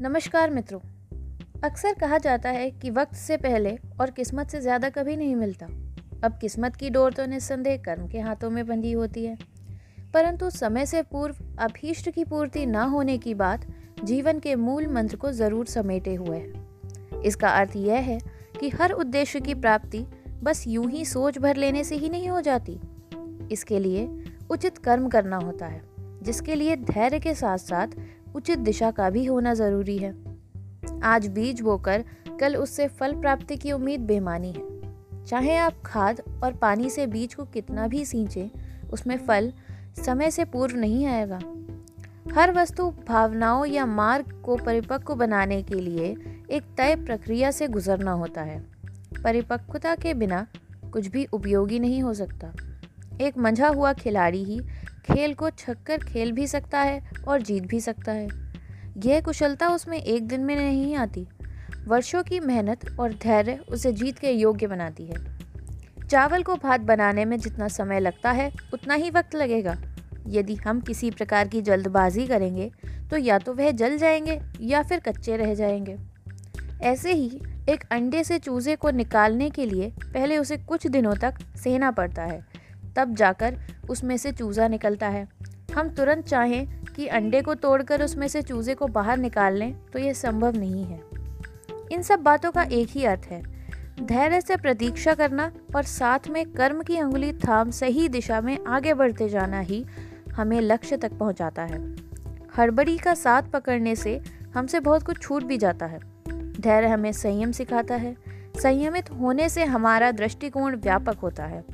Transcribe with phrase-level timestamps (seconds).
[0.00, 0.78] नमस्कार मित्रों।
[1.64, 3.70] अक्सर कहा जाता है कि वक्त से पहले
[4.00, 5.66] और किस्मत से ज़्यादा कभी नहीं मिलता।
[6.24, 9.36] अब किस्मत की डोर तो निस्संदेह कर्म के हाथों में बंधी होती है।
[10.14, 13.66] परंतु समय से पूर्व अभीष्ट की पूर्ति न होने की बात
[14.04, 18.18] जीवन के मूल मंत्र को ज़रूर समेटे हुए है। इसका अर्थ यह है
[18.60, 20.04] कि हर उद्देश्य की प्राप्ति
[20.42, 22.78] बस यूँ ही सोच भर लेने से ही नहीं हो जाती।
[23.52, 24.08] इसके लिए
[24.50, 25.82] उचित कर्म करना होता है,
[26.22, 27.96] जिसके लिए धैर्य के साथ साथ
[28.36, 30.14] उचित दिशा का भी होना ज़रूरी है।
[31.02, 32.04] आज बीज बोकर
[32.40, 34.76] कल उससे फल प्राप्ति की उम्मीद बेमानी है।
[35.24, 38.48] चाहे आप खाद और पानी से बीज को कितना भी सींचें,
[38.90, 39.52] उसमें फल
[40.06, 41.38] समय से पूर्व नहीं आएगा।
[42.34, 46.16] हर वस्तु, भावनाओं या मार्ग को परिपक्व बनाने के लिए
[46.50, 48.66] एक तय प्रक्रिया से गुजरना होता है।
[49.24, 50.46] परिपक्वता के बिना
[50.92, 52.52] कुछ भी उपयोगी नहीं हो सकता।
[53.20, 54.60] एक मंझा हुआ खिलाड़ी ही
[55.10, 58.28] खेल को छक्कर खेल भी सकता है और जीत भी सकता है।
[59.06, 61.26] यह कुशलता उसमें एक दिन में नहीं आती।
[61.88, 65.36] वर्षों की मेहनत और धैर्य उसे जीत के योग्य बनाती है।
[66.10, 69.76] चावल को भात बनाने में जितना समय लगता है, उतना ही वक्त लगेगा।
[70.28, 72.70] यदि हम किसी प्रकार की जल्दबाजी करेंगे
[73.10, 75.96] तो या तो वह जल जाएँगे या फिर कच्चे रह जाएँगे।
[76.82, 81.34] ऐसे ही एक अंडे से चूजे को निकालने के लिए पहले उसे कुछ दिनों तक
[81.56, 82.46] सहना पड़ता है।
[82.96, 83.58] तब जाकर
[83.90, 85.26] उसमें से चूज़ा निकलता है।
[85.74, 89.98] हम तुरंत चाहें कि अंडे को तोड़कर उसमें से चूज़े को बाहर निकाल लें तो
[89.98, 91.00] यह संभव नहीं है।
[91.92, 93.42] इन सब बातों का एक ही अर्थ है।
[94.02, 98.94] धैर्य से प्रतीक्षा करना और साथ में कर्म की अंगुली थाम सही दिशा में आगे
[98.94, 99.84] बढ़ते जाना ही
[100.32, 101.78] हमें लक्ष्य तक पहुंचाता है।
[102.58, 104.20] हड़बड़ी का साथ पकड़ने से
[104.54, 106.00] हमसे बहुत कुछ छूट भी जाता है।
[106.60, 108.16] धैर्य हमें संयम सिखाता है।
[108.62, 111.64] संयमित होने से हमारा दृष्टिकोण व्यापक होता है।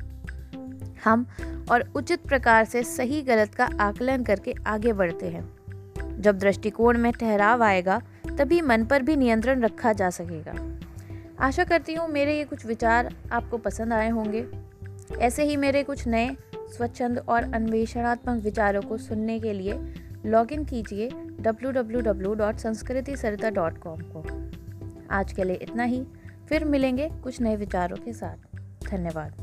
[1.05, 1.27] हम
[1.71, 5.53] और उचित प्रकार से सही गलत का आकलन करके आगे बढ़ते हैं।
[6.21, 8.01] जब दृष्टिकोण में ठहराव आएगा,
[8.37, 10.77] तभी मन पर भी नियंत्रण रखा जा सकेगा।
[11.39, 14.47] आशा करती हूँ मेरे ये कुछ विचार आपको पसंद आए होंगे।
[15.19, 19.93] ऐसे ही मेरे कुछ नए, स्वच्छंद और अन्वेषणात्मक विचारों को सुनने के लिए
[20.25, 21.11] लॉगिन कीजिए
[21.41, 24.25] www.sanskritisarita.com को।
[25.11, 26.05] आज के लिए इतना ही।
[26.49, 28.57] फिर मिलेंगे कुछ नए विचारों के साथ।
[28.89, 29.42] धन्यवाद।